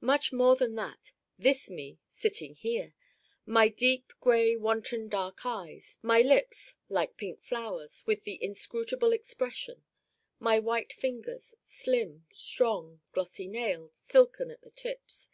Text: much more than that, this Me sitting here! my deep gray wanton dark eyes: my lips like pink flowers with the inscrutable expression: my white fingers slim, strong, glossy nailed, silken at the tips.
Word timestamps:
much 0.00 0.32
more 0.32 0.54
than 0.54 0.76
that, 0.76 1.12
this 1.36 1.68
Me 1.68 1.98
sitting 2.08 2.54
here! 2.54 2.94
my 3.44 3.66
deep 3.66 4.12
gray 4.20 4.54
wanton 4.54 5.08
dark 5.08 5.44
eyes: 5.44 5.98
my 6.02 6.22
lips 6.22 6.76
like 6.88 7.16
pink 7.16 7.42
flowers 7.42 8.04
with 8.06 8.22
the 8.22 8.40
inscrutable 8.40 9.12
expression: 9.12 9.82
my 10.38 10.56
white 10.56 10.92
fingers 10.92 11.56
slim, 11.64 12.26
strong, 12.30 13.00
glossy 13.10 13.48
nailed, 13.48 13.92
silken 13.92 14.52
at 14.52 14.62
the 14.62 14.70
tips. 14.70 15.30